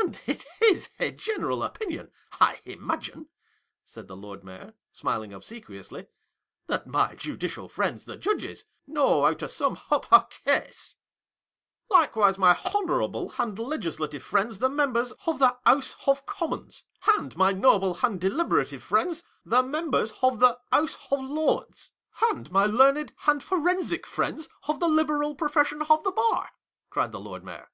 [0.00, 3.28] And it is a general opinion, I imagine,"
[3.84, 6.06] said the Lord Mayor, smiling obsequiously,
[6.66, 10.96] "that my judicial friends the judges, know how to sum up a case
[11.88, 16.84] 1" Likewise my honourable and legislative friends the Members of the House of Com mons—
[17.08, 21.92] and my noble and deliberative friends, the Members of the House of Lords—
[22.32, 26.48] and my learned and forensic friends of the libei'al profession of the Bar!"
[26.88, 27.68] cried the Lord Mayor.